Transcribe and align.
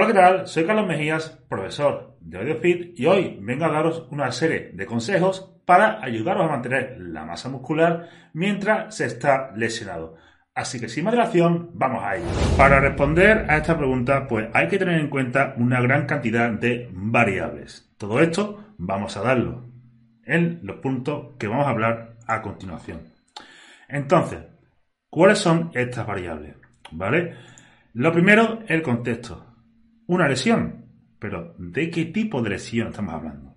Hola, 0.00 0.06
¿qué 0.06 0.14
tal? 0.14 0.46
Soy 0.46 0.64
Carlos 0.64 0.86
Mejías, 0.86 1.28
profesor 1.48 2.16
de 2.20 2.38
AudioFit 2.38 2.96
y 3.00 3.06
hoy 3.06 3.36
vengo 3.42 3.64
a 3.64 3.72
daros 3.72 4.06
una 4.12 4.30
serie 4.30 4.70
de 4.72 4.86
consejos 4.86 5.56
para 5.64 6.00
ayudaros 6.04 6.44
a 6.44 6.52
mantener 6.52 7.00
la 7.00 7.24
masa 7.24 7.48
muscular 7.48 8.08
mientras 8.32 8.94
se 8.94 9.06
está 9.06 9.50
lesionado. 9.56 10.14
Así 10.54 10.78
que 10.78 10.88
sin 10.88 11.02
más 11.02 11.14
dilación, 11.14 11.70
vamos 11.74 12.04
a 12.04 12.14
ello. 12.14 12.26
Para 12.56 12.78
responder 12.78 13.46
a 13.50 13.56
esta 13.56 13.76
pregunta, 13.76 14.28
pues 14.28 14.46
hay 14.54 14.68
que 14.68 14.78
tener 14.78 15.00
en 15.00 15.10
cuenta 15.10 15.54
una 15.56 15.80
gran 15.80 16.06
cantidad 16.06 16.48
de 16.48 16.88
variables. 16.92 17.90
Todo 17.98 18.20
esto 18.20 18.74
vamos 18.76 19.16
a 19.16 19.22
darlo 19.22 19.64
en 20.24 20.60
los 20.62 20.76
puntos 20.76 21.34
que 21.40 21.48
vamos 21.48 21.66
a 21.66 21.70
hablar 21.70 22.18
a 22.28 22.40
continuación. 22.40 23.00
Entonces, 23.88 24.38
¿cuáles 25.10 25.38
son 25.38 25.72
estas 25.74 26.06
variables? 26.06 26.54
¿Vale? 26.92 27.34
Lo 27.94 28.12
primero, 28.12 28.60
el 28.68 28.80
contexto. 28.82 29.47
Una 30.08 30.26
lesión. 30.26 30.86
Pero, 31.20 31.54
¿de 31.58 31.90
qué 31.90 32.06
tipo 32.06 32.42
de 32.42 32.50
lesión 32.50 32.88
estamos 32.88 33.14
hablando? 33.14 33.54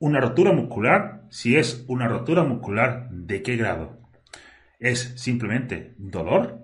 Una 0.00 0.20
rotura 0.20 0.52
muscular. 0.52 1.26
Si 1.30 1.56
es 1.56 1.84
una 1.86 2.08
rotura 2.08 2.42
muscular, 2.42 3.08
¿de 3.10 3.42
qué 3.42 3.56
grado? 3.56 4.00
¿Es 4.80 5.14
simplemente 5.16 5.94
dolor? 5.96 6.58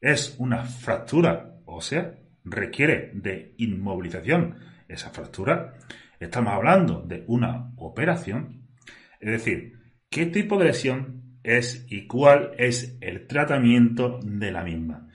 ¿Es 0.00 0.36
una 0.38 0.64
fractura 0.64 1.60
O 1.64 1.80
sea, 1.80 2.14
¿Requiere 2.44 3.10
de 3.14 3.54
inmovilización 3.56 4.58
esa 4.86 5.08
fractura? 5.08 5.78
Estamos 6.20 6.52
hablando 6.52 7.00
de 7.00 7.24
una 7.26 7.72
operación. 7.76 8.68
Es 9.18 9.30
decir, 9.30 9.78
¿qué 10.10 10.26
tipo 10.26 10.58
de 10.58 10.66
lesión 10.66 11.24
es 11.44 11.86
y 11.88 12.06
cuál 12.06 12.52
es 12.58 12.96
el 13.00 13.26
tratamiento 13.26 14.18
de 14.24 14.50
la 14.50 14.64
misma. 14.64 15.08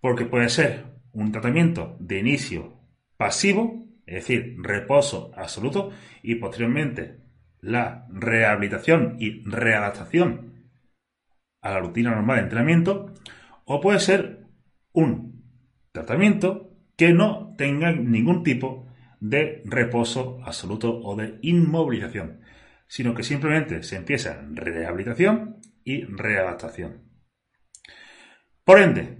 Porque 0.00 0.26
puede 0.26 0.48
ser 0.48 0.84
un 1.12 1.32
tratamiento 1.32 1.96
de 2.00 2.18
inicio 2.18 2.80
pasivo, 3.16 3.86
es 4.06 4.14
decir, 4.14 4.56
reposo 4.58 5.32
absoluto, 5.36 5.90
y 6.22 6.36
posteriormente 6.36 7.18
la 7.60 8.06
rehabilitación 8.10 9.16
y 9.18 9.42
readaptación 9.44 10.68
a 11.60 11.70
la 11.70 11.80
rutina 11.80 12.10
normal 12.10 12.36
de 12.36 12.42
entrenamiento, 12.42 13.12
o 13.64 13.80
puede 13.80 14.00
ser 14.00 14.46
un 14.92 15.44
tratamiento 15.92 16.70
que 16.96 17.12
no 17.12 17.54
tenga 17.56 17.92
ningún 17.92 18.42
tipo 18.42 18.88
de 19.20 19.62
reposo 19.64 20.40
absoluto 20.44 21.00
o 21.00 21.14
de 21.14 21.38
inmovilización 21.42 22.42
sino 22.92 23.14
que 23.14 23.22
simplemente 23.22 23.82
se 23.84 23.96
empieza 23.96 24.44
rehabilitación 24.50 25.56
y 25.82 26.04
readaptación. 26.04 27.08
Por 28.64 28.80
ende, 28.80 29.16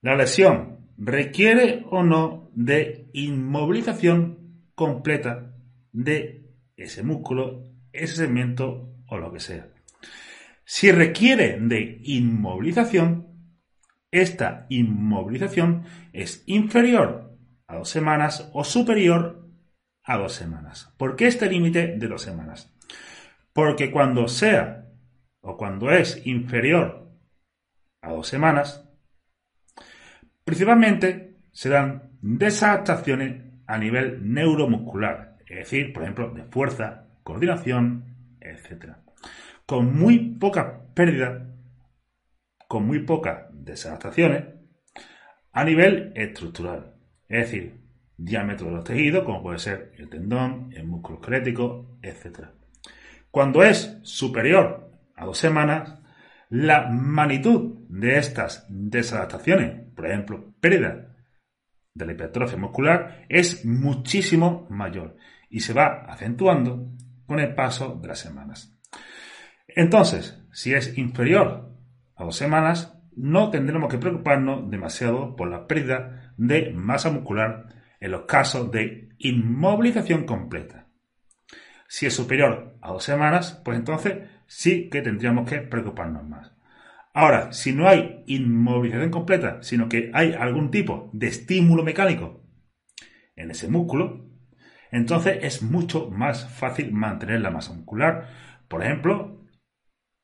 la 0.00 0.16
lesión 0.16 0.81
requiere 1.04 1.84
o 1.90 2.04
no 2.04 2.50
de 2.54 3.10
inmovilización 3.12 4.70
completa 4.76 5.52
de 5.90 6.54
ese 6.76 7.02
músculo, 7.02 7.66
ese 7.92 8.16
segmento 8.16 8.94
o 9.08 9.18
lo 9.18 9.32
que 9.32 9.40
sea. 9.40 9.68
Si 10.64 10.92
requiere 10.92 11.58
de 11.60 12.00
inmovilización, 12.04 13.26
esta 14.12 14.66
inmovilización 14.68 15.84
es 16.12 16.44
inferior 16.46 17.36
a 17.66 17.78
dos 17.78 17.88
semanas 17.88 18.48
o 18.52 18.62
superior 18.62 19.50
a 20.04 20.18
dos 20.18 20.34
semanas. 20.34 20.94
¿Por 20.98 21.16
qué 21.16 21.26
este 21.26 21.48
límite 21.48 21.96
de 21.96 22.06
dos 22.06 22.22
semanas? 22.22 22.72
Porque 23.52 23.90
cuando 23.90 24.28
sea 24.28 24.88
o 25.40 25.56
cuando 25.56 25.90
es 25.90 26.24
inferior 26.26 27.10
a 28.02 28.12
dos 28.12 28.28
semanas, 28.28 28.91
principalmente 30.44 31.36
se 31.52 31.68
dan 31.68 32.10
desadaptaciones 32.20 33.42
a 33.66 33.78
nivel 33.78 34.32
neuromuscular, 34.32 35.38
es 35.46 35.56
decir, 35.56 35.92
por 35.92 36.02
ejemplo, 36.02 36.30
de 36.30 36.44
fuerza, 36.44 37.08
coordinación, 37.22 38.36
etc. 38.40 38.96
Con 39.66 39.96
muy 39.98 40.36
poca 40.36 40.82
pérdida, 40.94 41.46
con 42.68 42.86
muy 42.86 43.00
pocas 43.00 43.44
desadaptaciones 43.52 44.44
a 45.52 45.64
nivel 45.64 46.12
estructural, 46.14 46.94
es 47.28 47.50
decir, 47.50 47.82
diámetro 48.16 48.68
de 48.68 48.72
los 48.72 48.84
tejidos, 48.84 49.24
como 49.24 49.42
puede 49.42 49.58
ser 49.58 49.92
el 49.98 50.08
tendón, 50.08 50.70
el 50.74 50.86
músculo 50.86 51.18
esquelético, 51.18 51.98
etc. 52.02 52.48
Cuando 53.30 53.62
es 53.62 53.98
superior 54.02 54.90
a 55.16 55.24
dos 55.24 55.38
semanas, 55.38 55.98
la 56.48 56.88
magnitud 56.90 57.86
de 57.88 58.18
estas 58.18 58.66
desadaptaciones, 58.68 59.81
por 59.94 60.06
ejemplo, 60.06 60.54
pérdida 60.60 61.16
de 61.94 62.06
la 62.06 62.12
hipertrofia 62.12 62.58
muscular, 62.58 63.26
es 63.28 63.64
muchísimo 63.64 64.66
mayor 64.70 65.16
y 65.50 65.60
se 65.60 65.74
va 65.74 66.04
acentuando 66.08 66.90
con 67.26 67.38
el 67.40 67.54
paso 67.54 67.98
de 68.00 68.08
las 68.08 68.18
semanas. 68.18 68.76
Entonces, 69.68 70.42
si 70.52 70.74
es 70.74 70.96
inferior 70.98 71.70
a 72.16 72.24
dos 72.24 72.36
semanas, 72.36 72.98
no 73.14 73.50
tendremos 73.50 73.90
que 73.90 73.98
preocuparnos 73.98 74.70
demasiado 74.70 75.36
por 75.36 75.48
la 75.48 75.66
pérdida 75.66 76.34
de 76.36 76.72
masa 76.72 77.10
muscular 77.10 77.66
en 78.00 78.10
los 78.10 78.22
casos 78.22 78.70
de 78.70 79.10
inmovilización 79.18 80.24
completa. 80.24 80.86
Si 81.86 82.06
es 82.06 82.14
superior 82.14 82.76
a 82.80 82.92
dos 82.92 83.04
semanas, 83.04 83.60
pues 83.64 83.78
entonces 83.78 84.28
sí 84.46 84.88
que 84.88 85.02
tendríamos 85.02 85.48
que 85.48 85.58
preocuparnos 85.58 86.24
más. 86.24 86.52
Ahora, 87.14 87.52
si 87.52 87.72
no 87.72 87.88
hay 87.88 88.24
inmovilización 88.26 89.10
completa, 89.10 89.62
sino 89.62 89.88
que 89.88 90.10
hay 90.14 90.32
algún 90.32 90.70
tipo 90.70 91.10
de 91.12 91.26
estímulo 91.26 91.82
mecánico 91.82 92.42
en 93.36 93.50
ese 93.50 93.68
músculo, 93.68 94.30
entonces 94.90 95.38
es 95.42 95.62
mucho 95.62 96.10
más 96.10 96.48
fácil 96.50 96.92
mantener 96.92 97.40
la 97.40 97.50
masa 97.50 97.74
muscular. 97.74 98.28
Por 98.68 98.82
ejemplo, 98.82 99.44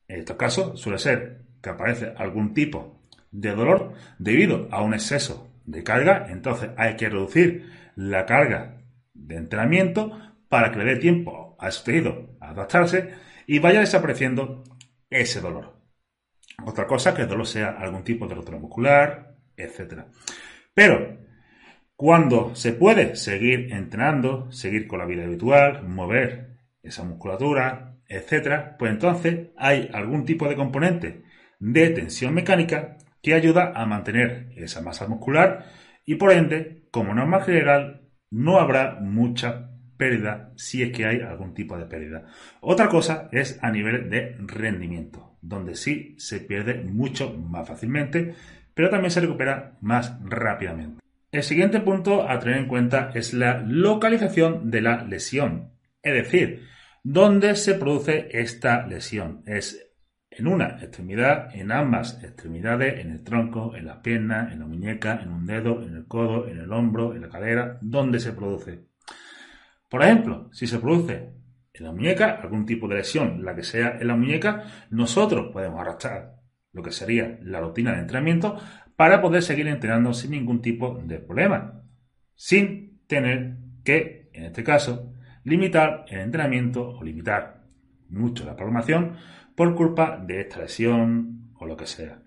en 0.09 0.21
estos 0.21 0.37
casos 0.37 0.81
suele 0.81 0.99
ser 0.99 1.43
que 1.63 1.71
aparece 1.71 2.15
algún 2.17 2.55
tipo 2.55 3.03
de 3.31 3.55
dolor 3.55 3.93
debido 4.19 4.69
a 4.71 4.83
un 4.83 4.95
exceso 4.95 5.53
de 5.67 5.83
carga, 5.83 6.29
entonces 6.31 6.71
hay 6.79 6.97
que 6.97 7.11
reducir 7.11 7.71
la 7.97 8.25
carga 8.25 8.83
de 9.13 9.37
entrenamiento 9.37 10.19
para 10.49 10.73
que 10.73 10.79
le 10.79 10.95
dé 10.95 10.97
tiempo 10.97 11.57
a 11.59 11.69
ese 11.69 11.85
tejido 11.85 12.37
a 12.41 12.51
adaptarse 12.51 13.13
y 13.47 13.59
vaya 13.59 13.81
desapareciendo 13.81 14.65
ese 15.11 15.41
dolor. 15.43 15.78
Otra 16.65 16.87
cosa 16.87 17.15
que 17.15 17.23
el 17.23 17.29
dolor 17.29 17.47
sea 17.47 17.71
algún 17.71 18.05
tipo 18.05 18.27
de 18.27 18.35
rotura 18.35 18.59
muscular, 18.59 19.37
etc. 19.57 20.05
Pero 20.75 21.19
cuando 21.97 22.55
se 22.55 22.73
puede 22.73 23.17
seguir 23.17 23.73
entrenando, 23.73 24.51
seguir 24.53 24.87
con 24.87 24.99
la 24.99 25.07
vida 25.07 25.25
habitual, 25.25 25.83
mover 25.89 26.59
esa 26.83 27.05
musculatura, 27.05 27.97
etc., 28.09 28.77
pues 28.79 28.93
entonces 28.93 29.49
hay 29.57 29.91
algún 29.93 30.25
tipo 30.25 30.49
de 30.49 30.57
componente 30.57 31.23
de 31.59 31.91
tensión 31.91 32.35
mecánica 32.35 32.99
que 33.23 33.35
ayuda 33.35 33.73
a 33.75 33.85
mantener 33.87 34.53
esa 34.57 34.81
masa 34.81 35.07
muscular 35.07 35.67
y 36.05 36.15
por 36.15 36.33
ende, 36.33 36.87
como 36.91 37.15
norma 37.15 37.43
general, 37.43 38.09
no 38.31 38.59
habrá 38.59 38.99
mucha 39.01 39.71
pérdida 39.99 40.53
si 40.57 40.83
es 40.83 40.93
que 40.97 41.05
hay 41.05 41.21
algún 41.21 41.53
tipo 41.53 41.77
de 41.77 41.85
pérdida. 41.85 42.25
Otra 42.61 42.89
cosa 42.89 43.29
es 43.33 43.59
a 43.63 43.71
nivel 43.71 44.09
de 44.09 44.37
rendimiento, 44.39 45.37
donde 45.43 45.75
sí 45.75 46.15
se 46.19 46.41
pierde 46.41 46.83
mucho 46.85 47.35
más 47.35 47.69
fácilmente, 47.69 48.35
pero 48.73 48.89
también 48.89 49.11
se 49.11 49.21
recupera 49.21 49.77
más 49.83 50.19
rápidamente. 50.25 51.03
El 51.31 51.43
siguiente 51.43 51.81
punto 51.81 52.27
a 52.27 52.39
tener 52.39 52.57
en 52.57 52.69
cuenta 52.69 53.11
es 53.15 53.35
la 53.35 53.61
localización 53.61 54.71
de 54.71 54.81
la 54.81 55.03
lesión, 55.03 55.73
es 56.03 56.15
decir, 56.15 56.63
dónde 57.03 57.55
se 57.55 57.75
produce 57.75 58.29
esta 58.33 58.87
lesión. 58.87 59.43
Es 59.45 59.85
en 60.31 60.47
una 60.47 60.79
extremidad, 60.81 61.55
en 61.55 61.73
ambas 61.73 62.23
extremidades, 62.23 63.01
en 63.01 63.11
el 63.11 63.25
tronco, 63.25 63.75
en 63.75 63.87
las 63.87 63.99
piernas, 63.99 64.53
en 64.53 64.61
la 64.61 64.67
muñeca, 64.67 65.21
en 65.23 65.31
un 65.33 65.45
dedo, 65.45 65.83
en 65.83 65.97
el 65.97 66.07
codo, 66.07 66.49
en 66.49 66.59
el 66.59 66.73
hombro, 66.73 67.15
en 67.15 67.23
la 67.23 67.29
cadera, 67.29 67.79
donde 67.83 68.21
se 68.21 68.33
produce. 68.33 68.85
Por 69.89 70.03
ejemplo, 70.03 70.49
si 70.53 70.67
se 70.67 70.79
produce 70.79 71.31
en 71.73 71.85
la 71.85 71.93
muñeca, 71.93 72.41
algún 72.43 72.67
tipo 72.67 72.89
de 72.89 72.97
lesión, 72.97 73.45
la 73.45 73.55
que 73.55 73.63
sea 73.63 73.99
en 74.01 74.07
la 74.07 74.17
muñeca, 74.17 74.65
nosotros 74.91 75.51
podemos 75.53 75.81
arrastrar 75.81 76.37
lo 76.73 76.83
que 76.83 76.91
sería 76.91 77.39
la 77.43 77.61
rutina 77.61 77.93
de 77.93 78.01
entrenamiento 78.01 78.59
para 78.97 79.21
poder 79.23 79.43
seguir 79.43 79.69
entrenando 79.69 80.13
sin 80.13 80.33
ningún 80.33 80.61
tipo 80.61 81.01
de 81.05 81.19
problema, 81.19 81.83
sin 82.35 83.01
tener 83.07 83.57
que, 83.85 84.29
en 84.33 84.45
este 84.45 84.65
caso, 84.65 85.13
limitar 85.45 86.05
el 86.09 86.21
entrenamiento 86.21 86.91
o 86.91 87.03
limitar 87.03 87.65
mucho 88.09 88.45
la 88.45 88.57
programación 88.57 89.17
por 89.55 89.75
culpa 89.75 90.23
de 90.25 90.41
esta 90.43 90.61
lesión 90.61 91.53
o 91.55 91.67
lo 91.67 91.77
que 91.77 91.87
sea. 91.87 92.23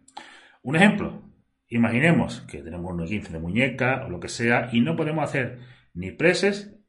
Un 0.64 0.76
ejemplo, 0.76 1.24
imaginemos 1.68 2.42
que 2.42 2.62
tenemos 2.62 2.92
un 2.92 3.06
15 3.06 3.32
de 3.32 3.40
muñeca 3.40 4.04
o 4.06 4.10
lo 4.10 4.20
que 4.20 4.28
sea 4.28 4.70
y 4.72 4.82
no 4.82 4.96
podemos 4.96 5.24
hacer 5.24 5.60
ni 5.94 6.12
preses 6.12 6.81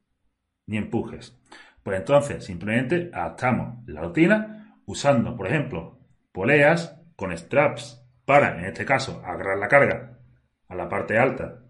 ni 0.66 0.76
empujes. 0.76 1.38
Pues 1.82 1.98
entonces 1.98 2.44
simplemente 2.44 3.10
adaptamos 3.12 3.86
la 3.86 4.02
rutina 4.02 4.78
usando, 4.86 5.36
por 5.36 5.46
ejemplo, 5.46 5.98
poleas 6.32 7.00
con 7.16 7.36
straps 7.36 8.04
para, 8.24 8.58
en 8.58 8.66
este 8.66 8.84
caso, 8.84 9.22
agarrar 9.24 9.58
la 9.58 9.68
carga 9.68 10.18
a 10.68 10.74
la 10.74 10.88
parte 10.88 11.18
alta 11.18 11.62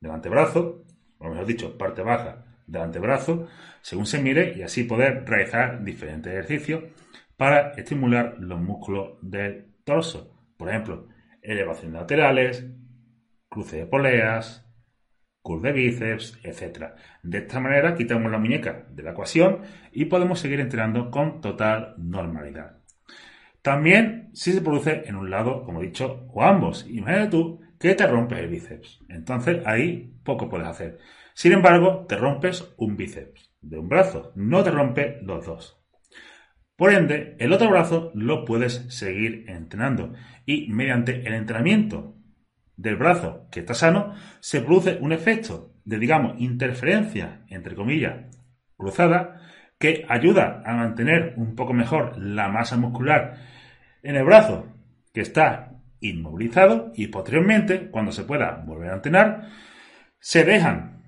del 0.00 0.12
antebrazo, 0.12 0.84
o 1.18 1.28
mejor 1.28 1.46
dicho, 1.46 1.76
parte 1.76 2.02
baja 2.02 2.44
del 2.66 2.82
antebrazo, 2.82 3.48
según 3.80 4.06
se 4.06 4.22
mire, 4.22 4.54
y 4.56 4.62
así 4.62 4.84
poder 4.84 5.24
realizar 5.26 5.82
diferentes 5.82 6.32
ejercicios 6.32 6.84
para 7.36 7.70
estimular 7.72 8.36
los 8.38 8.60
músculos 8.60 9.18
del 9.22 9.74
torso. 9.84 10.36
Por 10.56 10.68
ejemplo, 10.68 11.08
elevaciones 11.40 12.00
laterales, 12.00 12.66
cruce 13.48 13.78
de 13.78 13.86
poleas, 13.86 14.67
curl 15.48 15.62
de 15.62 15.72
bíceps, 15.72 16.38
etc. 16.42 16.90
De 17.22 17.38
esta 17.38 17.58
manera 17.58 17.94
quitamos 17.94 18.30
la 18.30 18.38
muñeca 18.38 18.84
de 18.90 19.02
la 19.02 19.12
ecuación 19.12 19.60
y 19.92 20.04
podemos 20.04 20.40
seguir 20.40 20.60
entrenando 20.60 21.10
con 21.10 21.40
total 21.40 21.94
normalidad. 21.96 22.76
También 23.62 24.28
si 24.34 24.52
se 24.52 24.60
produce 24.60 25.04
en 25.06 25.16
un 25.16 25.30
lado, 25.30 25.64
como 25.64 25.80
he 25.80 25.86
dicho, 25.86 26.26
o 26.34 26.42
ambos. 26.42 26.86
Imagínate 26.86 27.30
tú 27.30 27.60
que 27.80 27.94
te 27.94 28.06
rompes 28.06 28.40
el 28.40 28.48
bíceps. 28.48 29.00
Entonces 29.08 29.66
ahí 29.66 30.12
poco 30.22 30.50
puedes 30.50 30.68
hacer. 30.68 30.98
Sin 31.32 31.52
embargo, 31.52 32.04
te 32.06 32.16
rompes 32.16 32.74
un 32.76 32.98
bíceps 32.98 33.50
de 33.62 33.78
un 33.78 33.88
brazo, 33.88 34.32
no 34.34 34.62
te 34.62 34.70
rompes 34.70 35.22
los 35.22 35.46
dos. 35.46 35.82
Por 36.76 36.92
ende, 36.92 37.36
el 37.38 37.54
otro 37.54 37.70
brazo 37.70 38.12
lo 38.14 38.44
puedes 38.44 38.84
seguir 38.94 39.46
entrenando 39.48 40.12
y 40.44 40.68
mediante 40.68 41.26
el 41.26 41.32
entrenamiento 41.32 42.17
del 42.78 42.96
brazo 42.96 43.46
que 43.50 43.60
está 43.60 43.74
sano, 43.74 44.14
se 44.40 44.62
produce 44.62 44.98
un 45.00 45.12
efecto 45.12 45.74
de, 45.84 45.98
digamos, 45.98 46.40
interferencia, 46.40 47.40
entre 47.48 47.74
comillas, 47.74 48.24
cruzada, 48.76 49.42
que 49.78 50.06
ayuda 50.08 50.62
a 50.64 50.74
mantener 50.74 51.34
un 51.36 51.54
poco 51.54 51.72
mejor 51.72 52.16
la 52.18 52.48
masa 52.48 52.76
muscular 52.76 53.36
en 54.02 54.16
el 54.16 54.24
brazo 54.24 54.66
que 55.12 55.20
está 55.20 55.72
inmovilizado 56.00 56.92
y 56.94 57.08
posteriormente, 57.08 57.90
cuando 57.90 58.12
se 58.12 58.24
pueda 58.24 58.62
volver 58.64 58.90
a 58.90 58.94
entrenar, 58.94 59.48
se 60.20 60.44
dejan 60.44 61.02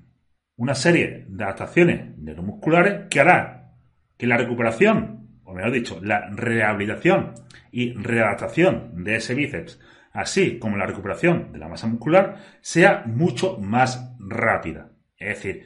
una 0.57 0.75
serie 0.75 1.25
de 1.29 1.45
adaptaciones 1.45 2.19
neuromusculares 2.19 3.07
que 3.09 3.21
hará 3.21 3.75
que 4.19 4.27
la 4.27 4.37
recuperación, 4.37 5.41
o 5.45 5.55
mejor 5.55 5.73
dicho, 5.73 6.01
la 6.03 6.29
rehabilitación 6.31 7.35
y 7.71 7.93
readaptación 7.95 9.05
de 9.05 9.17
ese 9.17 9.35
bíceps 9.35 9.81
así 10.13 10.59
como 10.59 10.77
la 10.77 10.87
recuperación 10.87 11.53
de 11.53 11.59
la 11.59 11.69
masa 11.69 11.87
muscular, 11.87 12.39
sea 12.61 13.05
mucho 13.07 13.59
más 13.59 14.15
rápida. 14.19 14.93
Es 15.17 15.37
decir, 15.37 15.65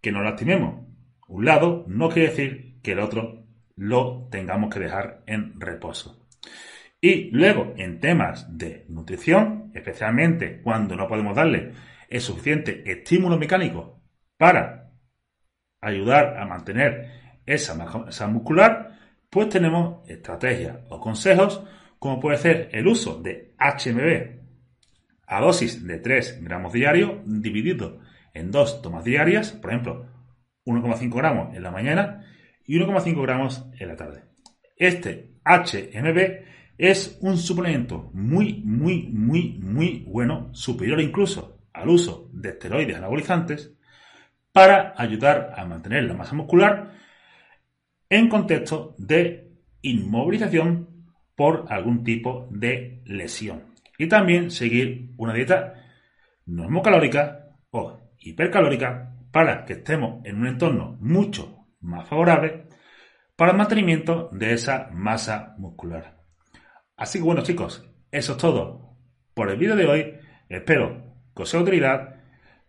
que 0.00 0.12
nos 0.12 0.24
lastimemos 0.24 0.84
un 1.28 1.44
lado 1.44 1.84
no 1.88 2.10
quiere 2.10 2.28
decir 2.28 2.80
que 2.82 2.92
el 2.92 3.00
otro 3.00 3.46
lo 3.76 4.28
tengamos 4.30 4.72
que 4.72 4.80
dejar 4.80 5.22
en 5.26 5.60
reposo. 5.60 6.26
Y 7.00 7.30
luego, 7.30 7.74
en 7.76 8.00
temas 8.00 8.56
de 8.56 8.86
nutrición, 8.88 9.70
especialmente 9.74 10.60
cuando 10.62 10.96
no 10.96 11.08
podemos 11.08 11.34
darle 11.34 11.72
el 12.08 12.20
suficiente 12.20 12.90
estímulo 12.90 13.36
mecánico 13.36 14.00
para 14.36 14.92
ayudar 15.80 16.38
a 16.38 16.46
mantener 16.46 17.40
esa 17.46 17.74
masa 17.74 18.26
muscular, 18.28 18.98
pues 19.28 19.48
tenemos 19.48 20.08
estrategias 20.08 20.78
o 20.88 21.00
consejos 21.00 21.64
como 22.04 22.20
puede 22.20 22.36
ser 22.36 22.68
el 22.72 22.86
uso 22.86 23.18
de 23.22 23.54
HMB 23.58 24.42
a 25.26 25.40
dosis 25.40 25.86
de 25.86 26.00
3 26.00 26.44
gramos 26.44 26.74
diarios 26.74 27.12
dividido 27.24 28.00
en 28.34 28.50
dos 28.50 28.82
tomas 28.82 29.04
diarias, 29.04 29.52
por 29.52 29.70
ejemplo, 29.70 30.06
1,5 30.66 31.16
gramos 31.16 31.56
en 31.56 31.62
la 31.62 31.70
mañana 31.70 32.26
y 32.66 32.78
1,5 32.78 33.22
gramos 33.22 33.64
en 33.78 33.88
la 33.88 33.96
tarde. 33.96 34.24
Este 34.76 35.30
HMB 35.46 36.44
es 36.76 37.16
un 37.22 37.38
suplemento 37.38 38.10
muy, 38.12 38.60
muy, 38.66 39.08
muy, 39.10 39.58
muy 39.62 40.04
bueno, 40.06 40.50
superior 40.52 41.00
incluso 41.00 41.62
al 41.72 41.88
uso 41.88 42.28
de 42.34 42.50
esteroides 42.50 42.98
anabolizantes, 42.98 43.72
para 44.52 44.92
ayudar 44.98 45.54
a 45.56 45.64
mantener 45.64 46.04
la 46.04 46.12
masa 46.12 46.34
muscular 46.34 46.98
en 48.10 48.28
contexto 48.28 48.94
de 48.98 49.54
inmovilización 49.80 50.93
por 51.36 51.66
algún 51.68 52.04
tipo 52.04 52.48
de 52.50 53.02
lesión. 53.04 53.74
Y 53.98 54.08
también 54.08 54.50
seguir 54.50 55.10
una 55.16 55.32
dieta 55.32 55.74
normocalórica 56.46 57.56
o 57.70 58.00
hipercalórica 58.18 59.16
para 59.30 59.64
que 59.64 59.74
estemos 59.74 60.24
en 60.24 60.40
un 60.40 60.46
entorno 60.46 60.96
mucho 61.00 61.66
más 61.80 62.08
favorable 62.08 62.66
para 63.36 63.52
el 63.52 63.58
mantenimiento 63.58 64.30
de 64.32 64.52
esa 64.52 64.88
masa 64.92 65.54
muscular. 65.58 66.20
Así 66.96 67.18
que 67.18 67.24
bueno 67.24 67.42
chicos, 67.42 67.88
eso 68.10 68.32
es 68.32 68.38
todo 68.38 68.96
por 69.34 69.50
el 69.50 69.58
vídeo 69.58 69.76
de 69.76 69.86
hoy. 69.86 70.14
Espero 70.48 71.16
que 71.34 71.42
os 71.42 71.48
sea 71.48 71.60
utilidad. 71.60 72.16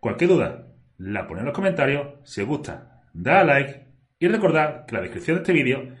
Cualquier 0.00 0.30
duda, 0.30 0.66
la 0.98 1.26
ponéis 1.26 1.42
en 1.42 1.46
los 1.46 1.54
comentarios. 1.54 2.06
Si 2.24 2.40
os 2.40 2.48
gusta, 2.48 3.02
da 3.12 3.40
a 3.40 3.44
like 3.44 3.86
y 4.18 4.28
recordad 4.28 4.86
que 4.86 4.94
en 4.94 4.96
la 4.96 5.02
descripción 5.02 5.36
de 5.36 5.42
este 5.42 5.52
vídeo 5.52 5.94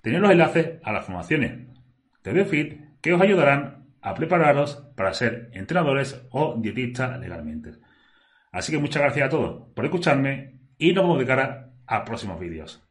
tenéis 0.00 0.22
los 0.22 0.30
enlaces 0.30 0.80
a 0.82 0.92
las 0.92 1.04
formaciones 1.04 1.71
fit 2.22 2.80
que 3.00 3.12
os 3.12 3.20
ayudarán 3.20 3.86
a 4.00 4.14
prepararos 4.14 4.76
para 4.96 5.14
ser 5.14 5.50
entrenadores 5.52 6.20
o 6.30 6.56
dietistas 6.58 7.18
legalmente. 7.20 7.72
Así 8.50 8.72
que 8.72 8.78
muchas 8.78 9.02
gracias 9.02 9.26
a 9.26 9.30
todos 9.30 9.72
por 9.74 9.84
escucharme 9.84 10.60
y 10.78 10.92
nos 10.92 11.04
vemos 11.04 11.18
de 11.18 11.26
cara 11.26 11.72
a 11.86 12.04
próximos 12.04 12.38
vídeos. 12.38 12.82